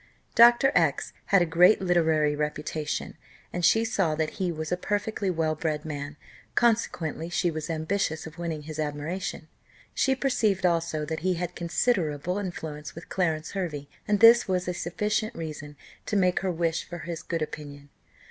Dr. 0.33 0.71
X 0.73 1.13
had 1.25 1.43
a 1.43 1.45
great 1.45 1.79
literary 1.79 2.35
reputation, 2.35 3.17
and 3.53 3.63
she 3.63 3.85
saw 3.85 4.15
that 4.15 4.31
he 4.41 4.51
was 4.51 4.71
a 4.71 4.75
perfectly 4.75 5.29
well 5.29 5.53
bred 5.53 5.85
man; 5.85 6.17
consequently 6.55 7.29
she 7.29 7.51
was 7.51 7.69
ambitious 7.69 8.25
of 8.25 8.39
winning 8.39 8.63
his 8.63 8.79
admiration. 8.79 9.47
She 9.93 10.15
perceived 10.15 10.65
also 10.65 11.05
that 11.05 11.19
he 11.19 11.35
had 11.35 11.53
considerable 11.55 12.39
influence 12.39 12.95
with 12.95 13.09
Clarence 13.09 13.51
Hervey, 13.51 13.87
and 14.07 14.19
this 14.21 14.47
was 14.47 14.67
a 14.67 14.73
sufficient 14.73 15.35
reason 15.35 15.75
to 16.07 16.15
make 16.17 16.39
her 16.39 16.51
wish 16.51 16.83
for 16.83 16.97
his 16.97 17.21
good 17.21 17.43
opinion. 17.43 17.89